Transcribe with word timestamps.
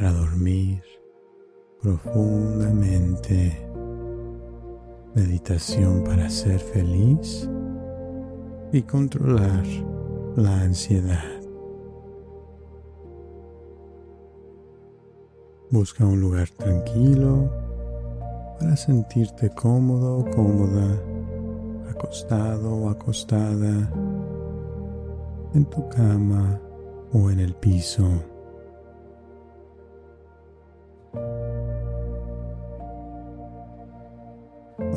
para 0.00 0.12
dormir 0.12 0.82
profundamente. 1.82 3.66
Meditación 5.14 6.04
para 6.04 6.30
ser 6.30 6.58
feliz 6.58 7.46
y 8.72 8.80
controlar 8.80 9.62
la 10.36 10.62
ansiedad. 10.62 11.42
Busca 15.70 16.06
un 16.06 16.18
lugar 16.18 16.48
tranquilo 16.48 17.50
para 18.58 18.76
sentirte 18.76 19.50
cómodo 19.50 20.20
o 20.20 20.30
cómoda, 20.30 20.98
acostado 21.90 22.74
o 22.74 22.88
acostada 22.88 23.92
en 25.52 25.64
tu 25.66 25.86
cama 25.90 26.58
o 27.12 27.30
en 27.30 27.40
el 27.40 27.52
piso. 27.54 28.29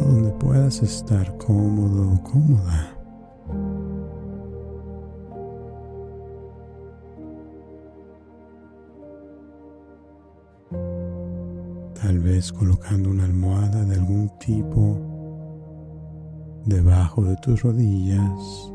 Donde 0.04 0.32
puedas 0.34 0.82
estar 0.82 1.38
cómodo 1.38 2.14
o 2.14 2.24
cómoda. 2.24 2.94
tal 12.04 12.20
vez 12.20 12.52
colocando 12.52 13.10
una 13.10 13.24
almohada 13.24 13.86
de 13.86 13.96
algún 13.96 14.30
tipo 14.38 15.00
debajo 16.66 17.24
de 17.24 17.36
tus 17.38 17.62
rodillas, 17.64 18.72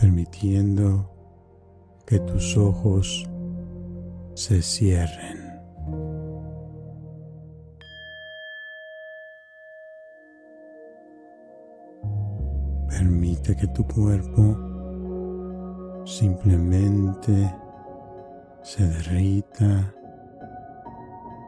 permitiendo 0.00 1.10
que 2.06 2.20
tus 2.20 2.56
ojos 2.56 3.28
se 4.34 4.62
cierren. 4.62 5.39
Permite 13.00 13.56
que 13.56 13.66
tu 13.68 13.82
cuerpo 13.86 14.58
simplemente 16.04 17.50
se 18.60 18.86
derrita 18.86 19.90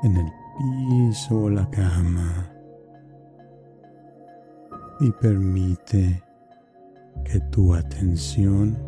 en 0.03 0.17
el 0.17 0.33
piso 0.57 1.43
o 1.43 1.51
la 1.51 1.69
cama 1.69 2.51
y 5.01 5.11
permite 5.11 6.23
que 7.23 7.39
tu 7.51 7.75
atención 7.75 8.79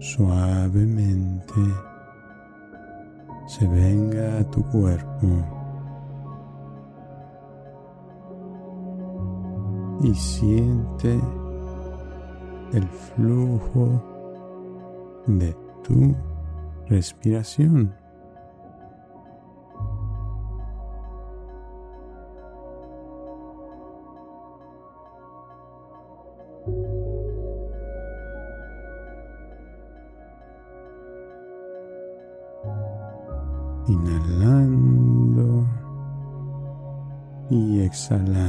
suavemente 0.00 1.54
se 3.46 3.68
venga 3.68 4.40
a 4.40 4.50
tu 4.50 4.68
cuerpo 4.70 5.55
y 10.06 10.14
siente 10.14 11.20
el 12.72 12.88
flujo 12.88 14.00
de 15.26 15.52
tu 15.82 16.14
respiración. 16.86 17.92
Inhalando 33.88 35.66
y 37.50 37.80
exhalando. 37.80 38.45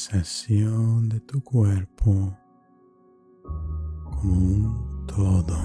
Sensación 0.00 1.10
de 1.10 1.20
tu 1.20 1.44
cuerpo 1.44 2.34
como 3.42 4.34
un 4.34 5.06
todo. 5.06 5.58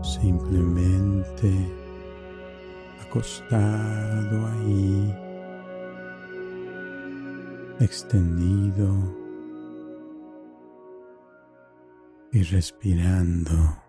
Simplemente 0.00 1.50
acostado 3.02 4.46
ahí, 4.46 5.12
extendido 7.80 8.88
y 12.30 12.42
respirando 12.44 13.87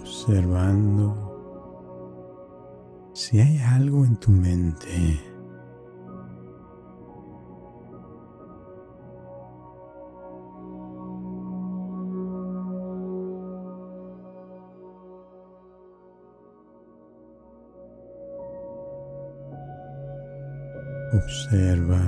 observando. 0.00 1.24
Si 3.12 3.40
hay 3.40 3.58
algo 3.58 4.04
en 4.04 4.16
tu 4.16 4.30
mente 4.30 5.18
Observa 21.10 22.00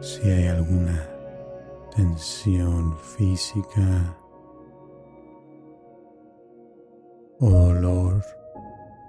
si 0.00 0.22
hay 0.30 0.46
alguna 0.46 1.06
tensión 1.94 2.96
física 2.96 4.16
o 7.40 7.50
dolor 7.50 8.22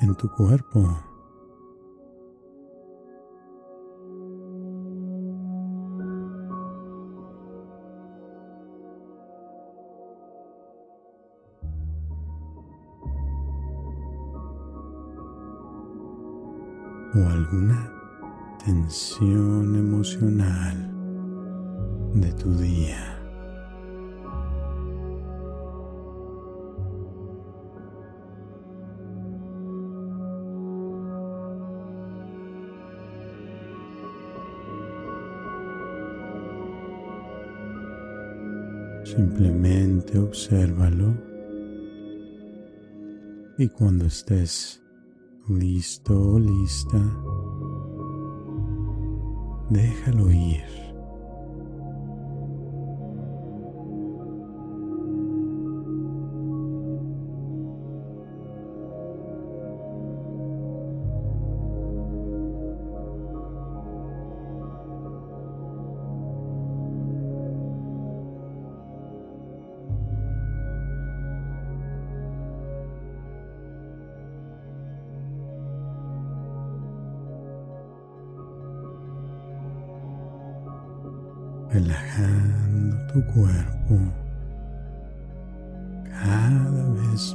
en 0.02 0.16
tu 0.16 0.30
cuerpo. 0.31 0.88
o 17.13 17.27
alguna 17.27 17.92
tensión 18.63 19.75
emocional 19.75 20.77
de 22.13 22.31
tu 22.34 22.54
día. 22.56 23.20
Simplemente 39.16 40.18
obsérvalo 40.18 41.13
y 43.58 43.68
cuando 43.68 44.06
estés 44.06 44.81
listo 45.50 46.18
o 46.18 46.40
lista, 46.40 46.98
déjalo 49.69 50.31
ir. 50.31 50.90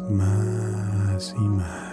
Más 0.09 1.35
y 1.37 1.41
más. 1.41 1.86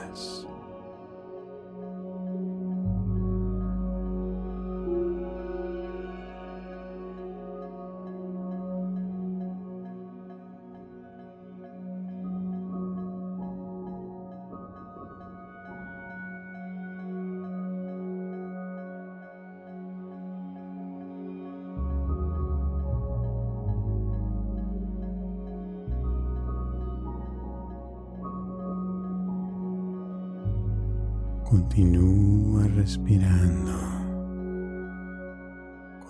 Continúa 31.74 32.68
respirando 32.68 33.74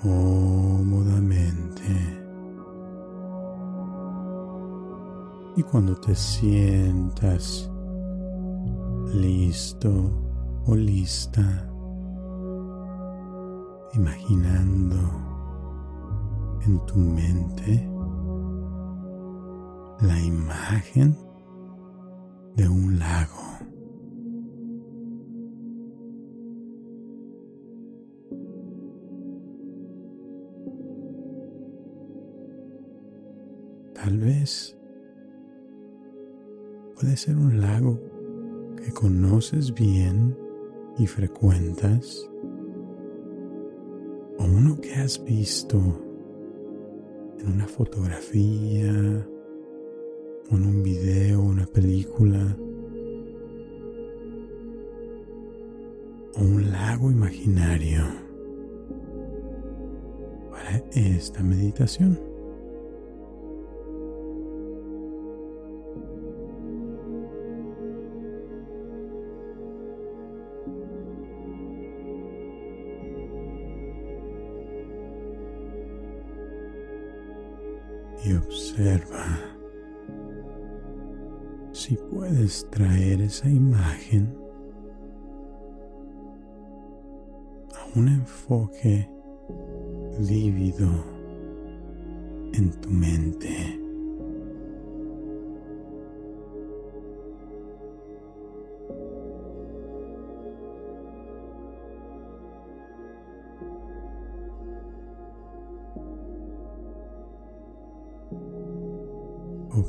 cómodamente. 0.02 1.88
Y 5.56 5.64
cuando 5.64 5.96
te 6.02 6.16
sientas 6.16 7.72
listo 9.14 10.12
o 10.66 10.76
lista, 10.76 11.66
imaginando 13.94 14.98
en 16.66 16.86
tu 16.88 16.98
mente 16.98 17.90
la 20.02 20.20
imagen 20.20 21.18
de 22.58 22.68
un 22.68 23.00
lago. 23.00 23.73
Tal 34.14 34.22
vez 34.22 34.78
puede 36.94 37.18
ser 37.18 37.36
un 37.36 37.60
lago 37.60 38.00
que 38.78 38.92
conoces 38.92 39.74
bien 39.74 40.38
y 41.00 41.08
frecuentas 41.08 42.30
o 44.38 44.44
uno 44.44 44.80
que 44.80 44.94
has 44.94 45.24
visto 45.26 45.80
en 47.40 47.54
una 47.54 47.66
fotografía 47.66 48.92
o 50.52 50.58
en 50.58 50.64
un 50.64 50.84
video, 50.84 51.42
una 51.42 51.66
película 51.66 52.56
o 56.36 56.40
un 56.40 56.70
lago 56.72 57.10
imaginario 57.10 58.04
para 60.52 60.78
esta 60.94 61.42
meditación. 61.42 62.33
Y 78.26 78.34
observa 78.34 79.40
si 81.72 81.98
puedes 81.98 82.70
traer 82.70 83.22
esa 83.22 83.50
imagen 83.50 84.34
a 87.76 88.00
un 88.00 88.08
enfoque 88.08 89.10
vívido 90.20 90.88
en 92.54 92.72
tu 92.80 92.90
mente. 92.90 93.83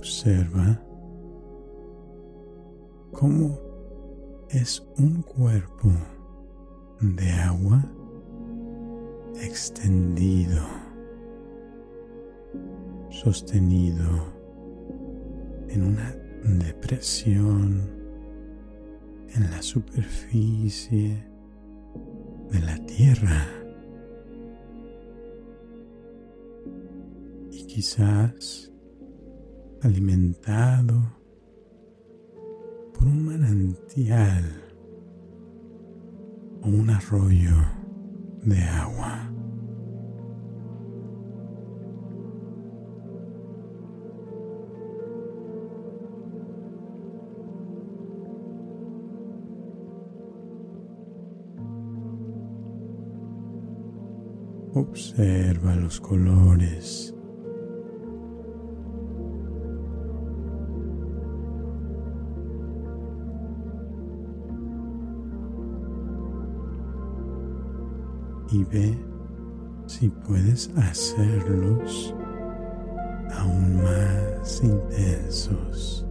Observa 0.04 0.78
cómo 3.10 3.58
es 4.50 4.86
un 4.98 5.22
cuerpo 5.22 5.88
de 7.00 7.30
agua 7.30 7.82
extendido, 9.40 10.62
sostenido 13.08 14.06
en 15.70 15.84
una 15.84 16.14
depresión 16.60 17.90
en 19.34 19.50
la 19.50 19.62
superficie 19.62 21.26
de 22.50 22.60
la 22.60 22.76
tierra. 22.84 23.46
Y 27.50 27.64
quizás 27.64 28.73
alimentado 29.84 30.94
por 32.94 33.06
un 33.06 33.26
manantial 33.26 34.42
o 36.62 36.68
un 36.68 36.88
arroyo 36.88 37.54
de 38.42 38.62
agua. 38.62 39.30
Observa 54.72 55.76
los 55.76 56.00
colores 56.00 57.13
y 68.54 68.62
ve 68.62 68.96
si 69.86 70.08
puedes 70.08 70.70
hacerlos 70.76 72.14
aún 73.36 73.82
más 73.82 74.62
intensos. 74.62 76.06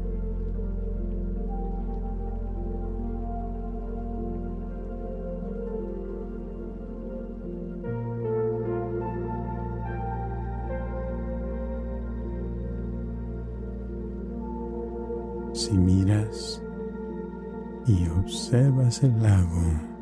Si 15.53 15.71
miras 15.71 16.62
y 17.88 18.05
observas 18.09 19.01
el 19.01 19.21
lago, 19.21 19.92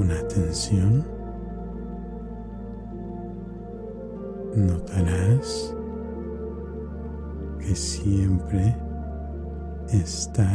con 0.00 0.12
atención, 0.12 1.04
notarás 4.56 5.76
que 7.58 7.74
siempre 7.74 8.74
está 9.92 10.48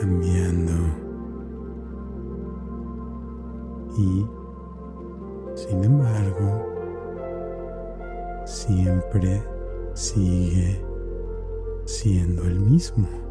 cambiando 0.00 0.72
y, 3.96 4.26
sin 5.54 5.84
embargo, 5.84 6.66
siempre 8.44 9.40
sigue 9.94 10.84
siendo 11.84 12.42
el 12.42 12.58
mismo. 12.58 13.21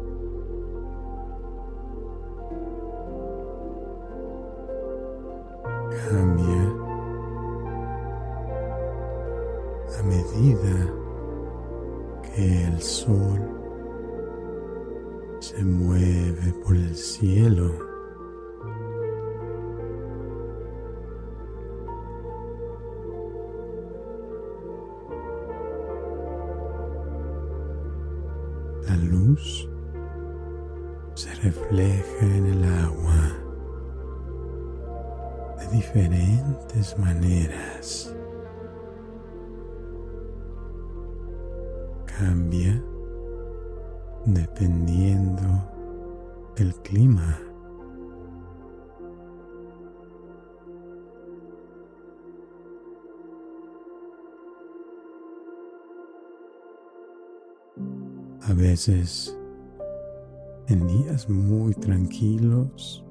En 58.88 60.86
días 60.88 61.28
muy 61.28 61.72
tranquilos, 61.74 63.04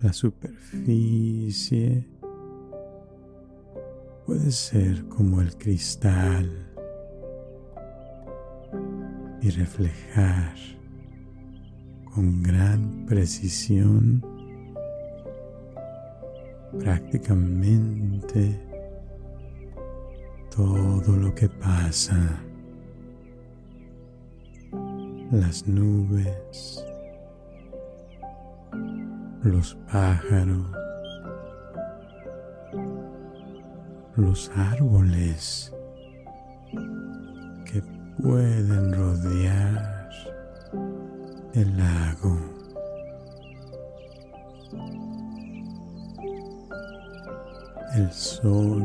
la 0.00 0.12
superficie 0.12 2.04
puede 4.26 4.50
ser 4.50 5.06
como 5.08 5.40
el 5.40 5.56
cristal 5.56 6.50
y 9.42 9.50
reflejar 9.50 10.56
con 12.12 12.42
gran 12.42 13.06
precisión 13.06 14.24
prácticamente 16.80 18.60
todo 20.50 21.16
lo 21.16 21.32
que 21.32 21.48
pasa 21.48 22.42
las 25.30 25.66
nubes, 25.66 26.82
los 29.42 29.76
pájaros, 29.92 30.66
los 34.16 34.50
árboles 34.56 35.72
que 37.66 37.82
pueden 38.22 38.92
rodear 38.94 40.08
el 41.52 41.76
lago. 41.76 42.38
El 47.94 48.10
sol 48.12 48.84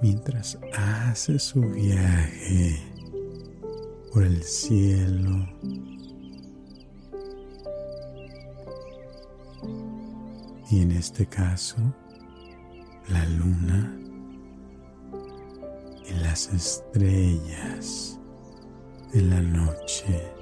mientras 0.00 0.58
hace 0.76 1.38
su 1.38 1.60
viaje 1.60 2.87
el 4.22 4.42
cielo. 4.42 5.46
Y 10.70 10.82
en 10.82 10.92
este 10.92 11.26
caso, 11.26 11.76
la 13.08 13.24
luna 13.26 13.94
y 16.06 16.12
las 16.22 16.52
estrellas 16.52 18.18
de 19.12 19.22
la 19.22 19.40
noche. 19.40 20.32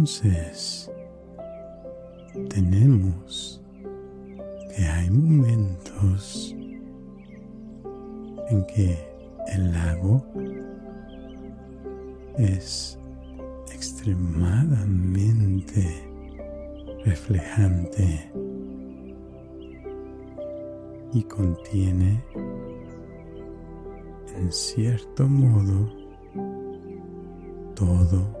Entonces, 0.00 0.90
tenemos 2.48 3.60
que 4.74 4.82
hay 4.82 5.10
momentos 5.10 6.56
en 8.48 8.64
que 8.64 8.98
el 9.54 9.72
lago 9.72 10.24
es 12.38 12.98
extremadamente 13.74 16.08
reflejante 17.04 18.32
y 21.12 21.22
contiene 21.24 22.24
en 24.34 24.50
cierto 24.50 25.28
modo 25.28 25.90
todo 27.74 28.39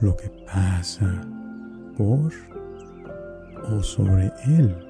lo 0.00 0.16
que 0.16 0.28
pasa 0.46 1.22
por 1.96 2.32
o 3.70 3.82
sobre 3.82 4.32
él. 4.46 4.89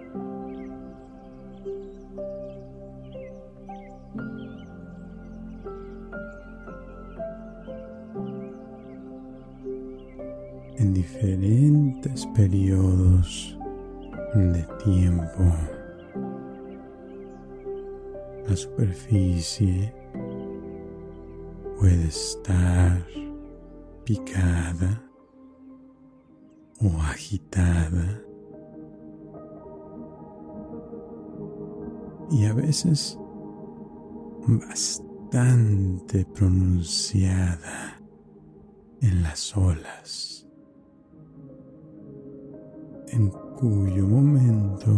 Cuyo 43.60 44.06
momento 44.06 44.90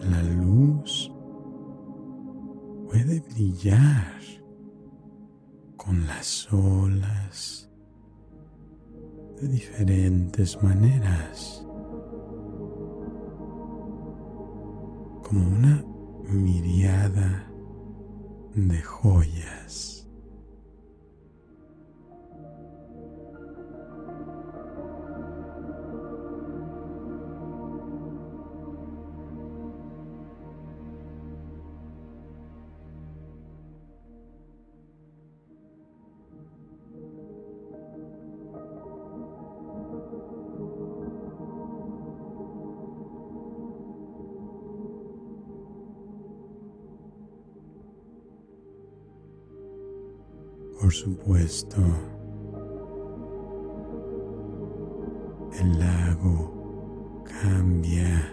la 0.00 0.22
luz 0.22 1.12
puede 2.88 3.20
brillar 3.20 4.20
con 5.76 6.06
las 6.06 6.50
olas 6.52 7.70
de 9.40 9.48
diferentes 9.48 10.62
maneras. 10.62 11.66
como 15.30 15.46
una 15.46 15.84
miriada 16.28 17.48
de 18.56 18.82
joyas. 18.82 19.99
El 55.58 55.78
lago 55.80 57.24
cambia 57.24 58.32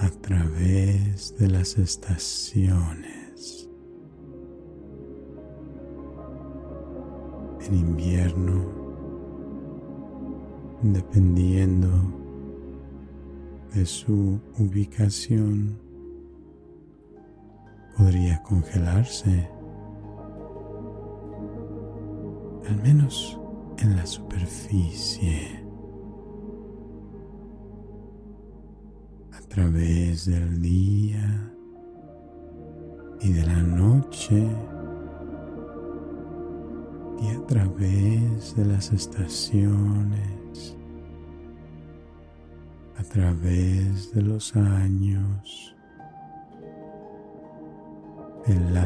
a 0.00 0.10
través 0.22 1.38
de 1.38 1.48
las 1.50 1.78
estaciones. 1.78 3.70
En 7.60 7.74
invierno, 7.76 8.64
dependiendo 10.82 11.90
de 13.72 13.86
su 13.86 14.40
ubicación, 14.58 15.78
podría 17.96 18.42
congelarse 18.42 19.48
al 22.74 22.82
menos 22.82 23.38
en 23.78 23.96
la 23.96 24.04
superficie, 24.04 25.64
a 29.32 29.40
través 29.48 30.26
del 30.26 30.60
día 30.60 31.52
y 33.20 33.32
de 33.32 33.46
la 33.46 33.62
noche 33.62 34.48
y 37.22 37.28
a 37.28 37.46
través 37.46 38.56
de 38.56 38.64
las 38.64 38.92
estaciones, 38.92 40.76
a 42.98 43.04
través 43.04 44.12
de 44.12 44.22
los 44.22 44.56
años, 44.56 45.76
el 48.46 48.76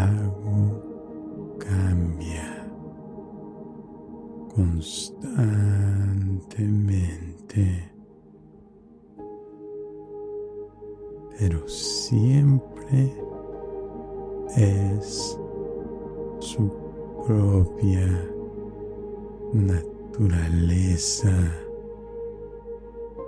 naturaleza 19.53 21.33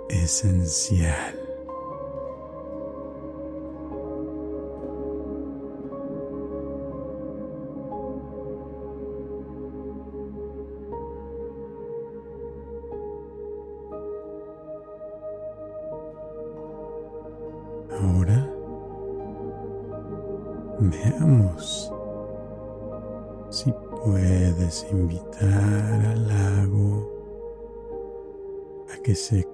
esencial. 0.09 1.35
Ahora 17.89 18.49
veamos 20.79 21.90
invitar 24.89 26.05
al 26.13 26.27
lago 26.27 27.09
a 28.89 29.01
que 29.03 29.15
se 29.15 29.45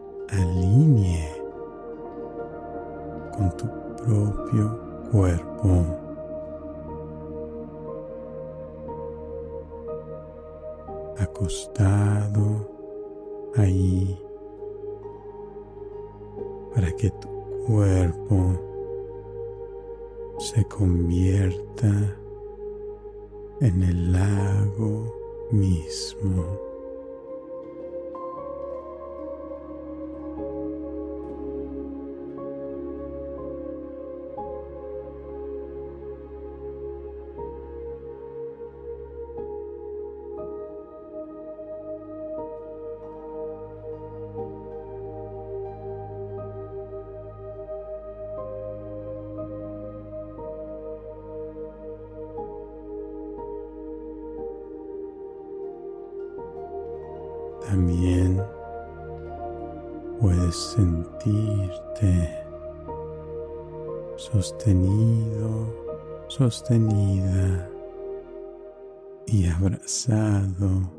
y 69.28 69.46
abrazado, 69.46 70.92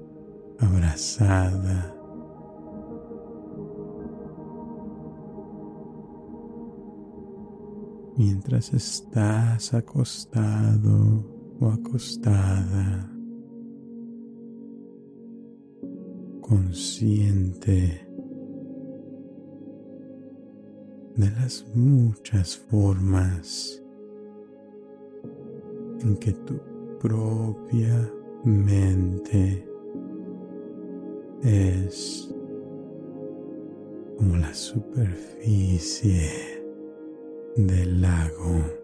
abrazada. 0.58 1.94
Mientras 8.16 8.72
estás 8.72 9.74
acostado 9.74 11.24
o 11.60 11.68
acostada. 11.68 13.10
consciente 16.48 18.08
de 21.14 21.30
las 21.32 21.66
muchas 21.74 22.56
formas 22.56 23.82
en 26.02 26.16
que 26.16 26.32
tu 26.32 26.58
propia 27.00 28.12
mente 28.44 29.66
es 31.42 32.32
como 34.16 34.36
la 34.36 34.52
superficie 34.54 36.30
del 37.56 38.00
lago. 38.00 38.78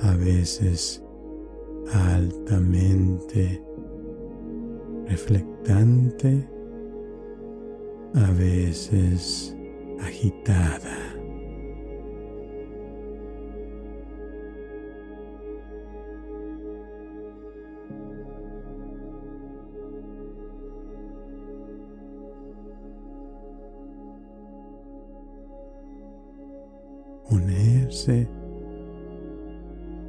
a 0.00 0.16
veces 0.16 1.02
altamente 1.92 3.67
reflectante, 5.08 6.48
a 8.14 8.30
veces 8.32 9.56
agitada. 10.00 10.96
Ponerse 27.28 28.26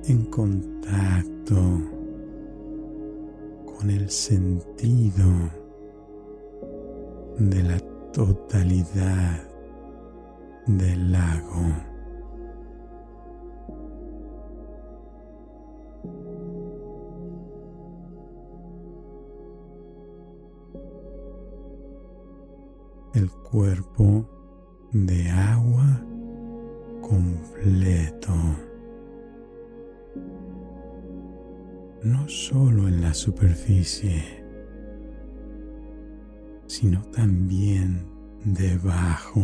en 0.08 0.26
contacto 0.26 1.89
el 3.90 4.10
sentido 4.10 5.26
de 7.38 7.64
la 7.64 7.80
totalidad 8.12 9.48
del 10.68 11.12
lago. 11.12 11.90
el 23.16 23.30
cuerpo 23.32 24.30
de 24.94 25.30
agua 25.30 25.59
superficie, 33.30 34.24
sino 36.66 37.00
también 37.12 38.08
debajo. 38.44 39.44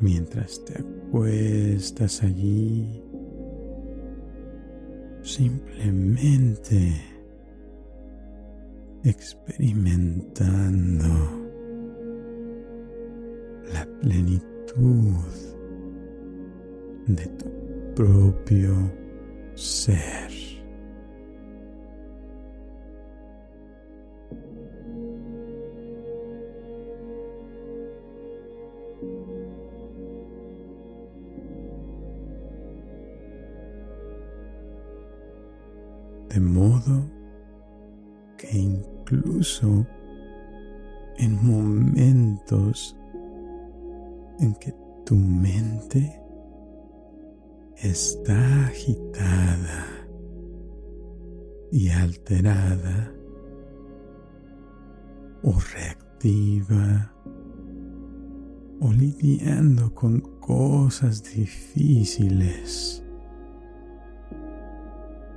Mientras 0.00 0.62
te 0.66 0.82
acuestas 0.82 2.22
allí, 2.22 3.02
simplemente 5.22 6.92
experimentando 9.02 11.08
la 13.72 13.88
plenitud 14.02 15.24
de 17.06 17.26
tu 17.26 17.46
propio 17.94 18.99
ser. 19.60 20.29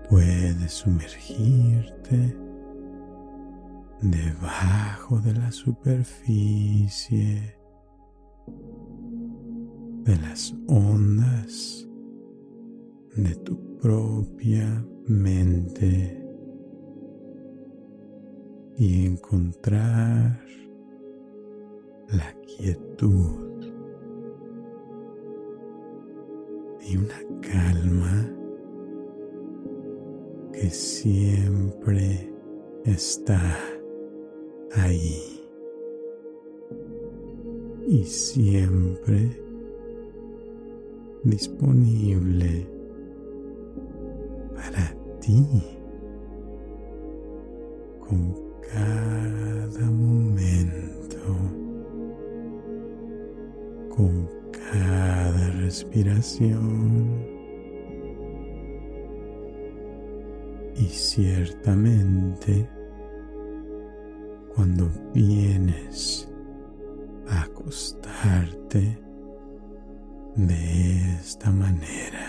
Puedes 0.10 0.74
sumergirte 0.74 2.36
debajo 4.02 5.20
de 5.20 5.34
la 5.34 5.52
superficie 5.52 6.80
de 10.04 10.18
las 10.18 10.56
ondas 10.68 11.88
de 13.18 13.36
tu 13.36 13.78
propia 13.78 14.84
mente 15.06 16.26
y 18.78 19.06
encontrar 19.06 20.44
la 22.10 22.34
quietud 22.42 23.53
y 26.86 26.98
una 26.98 27.22
calma 27.42 28.30
que 30.52 30.70
siempre 30.70 32.32
está 32.86 33.58
ahí. 34.76 35.40
Y 37.88 38.04
siempre 38.06 39.42
disponible 41.24 42.68
para 44.56 44.96
ti 45.20 45.46
respiración. 55.74 57.26
Y 60.76 60.86
ciertamente 60.86 62.70
cuando 64.54 64.88
vienes 65.16 66.30
a 67.28 67.42
acostarte 67.42 69.00
de 70.36 71.16
esta 71.20 71.50
manera. 71.50 72.23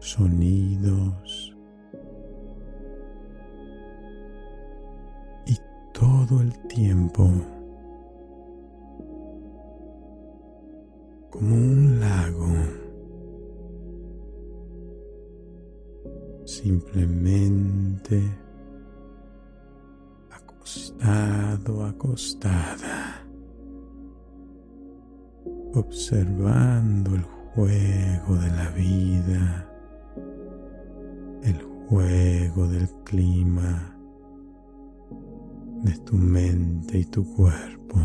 Sonidos, 0.00 1.56
todo 6.00 6.40
el 6.40 6.56
tiempo 6.66 7.30
como 11.28 11.54
un 11.54 12.00
lago, 12.00 12.48
simplemente 16.46 18.22
acostado, 20.30 21.84
acostada, 21.84 23.22
observando 25.74 27.14
el 27.14 27.22
juego 27.22 28.36
de 28.36 28.50
la 28.52 28.70
vida, 28.70 29.69
juego 31.90 32.68
del 32.68 32.88
clima 33.04 33.96
de 35.82 35.92
tu 36.04 36.14
mente 36.14 37.00
y 37.00 37.04
tu 37.04 37.24
cuerpo. 37.34 37.98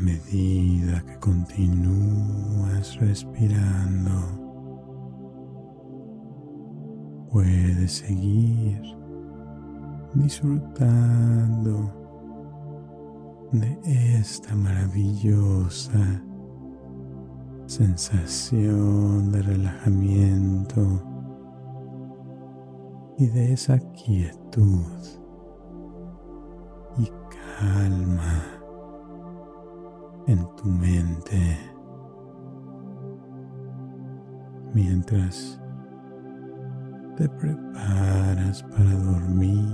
Medida 0.00 1.02
que 1.06 1.18
continúas 1.18 2.96
respirando, 2.96 4.10
puedes 7.30 7.92
seguir 7.92 8.80
disfrutando 10.14 11.92
de 13.52 13.78
esta 14.18 14.54
maravillosa 14.54 16.22
sensación 17.66 19.30
de 19.30 19.42
relajamiento 19.42 21.02
y 23.18 23.26
de 23.26 23.52
esa 23.52 23.78
quietud 23.92 25.19
te 37.16 37.28
preparas 37.28 38.62
para 38.62 38.92
dormir. 38.92 39.66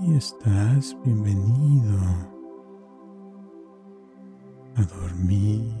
Y 0.00 0.14
estás 0.14 0.96
bienvenido 1.04 1.98
a 4.76 4.82
dormir 4.82 5.74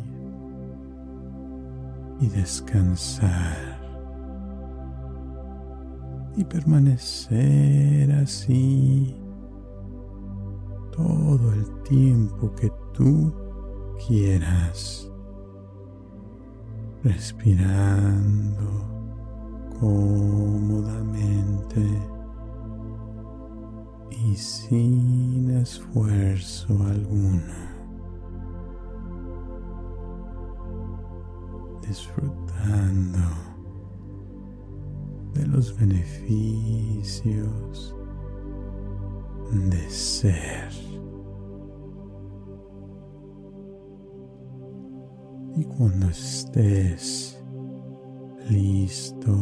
y 2.20 2.26
descansar 2.30 3.78
y 6.36 6.44
permanecer 6.44 8.10
así 8.10 9.27
todo 10.98 11.52
el 11.52 11.82
tiempo 11.84 12.52
que 12.56 12.72
tú 12.92 13.32
quieras, 14.04 15.08
respirando 17.04 18.64
cómodamente 19.78 21.80
y 24.10 24.34
sin 24.34 25.52
esfuerzo 25.52 26.82
alguno, 26.82 27.54
disfrutando 31.86 33.20
de 35.32 35.46
los 35.46 35.78
beneficios 35.78 37.94
de 39.52 39.90
ser. 39.90 40.87
Y 45.58 45.64
cuando 45.64 46.06
estés 46.06 47.42
listo 48.48 49.34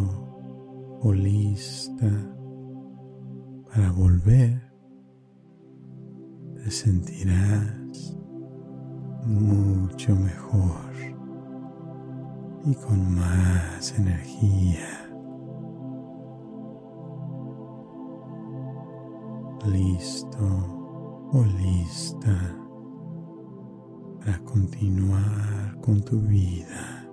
o 1.03 1.13
lista 1.13 2.11
para 3.69 3.93
volver, 3.93 4.63
te 6.55 6.71
sentirás 6.71 8.17
mucho 9.27 10.17
mejor 10.17 10.91
y 12.65 12.75
con 12.77 13.15
más 13.15 13.93
energía. 13.99 15.03
listo 19.67 20.47
o 21.33 21.45
lista 21.59 22.57
para 24.21 24.39
continuar 24.45 25.66
con 25.87 26.03
tu 26.03 26.19
vida, 26.19 27.09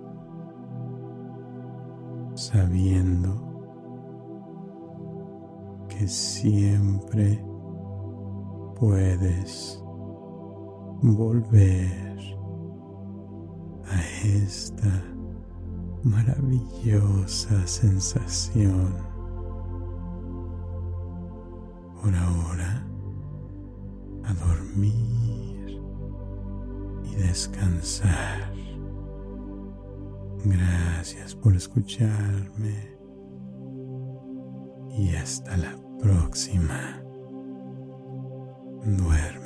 sabiendo 2.34 3.32
que 5.88 6.08
siempre 6.08 7.40
puedes 8.74 9.80
volver 11.02 12.18
a 13.86 14.00
esta 14.26 15.04
maravillosa 16.02 17.64
sensación 17.68 18.92
por 22.02 22.12
ahora 22.12 22.84
a 24.24 24.34
dormir 24.34 25.80
y 27.04 27.14
descansar. 27.14 28.63
Gracias 30.44 31.34
por 31.34 31.56
escucharme 31.56 32.94
y 34.98 35.14
hasta 35.16 35.56
la 35.56 35.74
próxima. 36.00 37.02
Duerme. 38.84 39.43